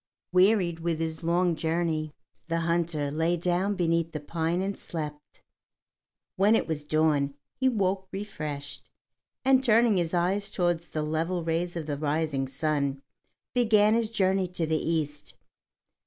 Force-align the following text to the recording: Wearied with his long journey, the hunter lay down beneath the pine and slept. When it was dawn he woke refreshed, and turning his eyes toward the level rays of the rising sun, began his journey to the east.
Wearied 0.31 0.79
with 0.79 0.97
his 0.97 1.21
long 1.21 1.55
journey, 1.55 2.11
the 2.47 2.61
hunter 2.61 3.11
lay 3.11 3.37
down 3.37 3.75
beneath 3.75 4.13
the 4.13 4.19
pine 4.19 4.59
and 4.63 4.75
slept. 4.75 5.43
When 6.37 6.55
it 6.55 6.67
was 6.67 6.83
dawn 6.83 7.35
he 7.53 7.69
woke 7.69 8.07
refreshed, 8.11 8.89
and 9.45 9.63
turning 9.63 9.97
his 9.97 10.11
eyes 10.15 10.49
toward 10.49 10.79
the 10.79 11.03
level 11.03 11.43
rays 11.43 11.75
of 11.75 11.85
the 11.85 11.99
rising 11.99 12.47
sun, 12.47 13.03
began 13.53 13.93
his 13.93 14.09
journey 14.09 14.47
to 14.47 14.65
the 14.65 14.83
east. 14.83 15.35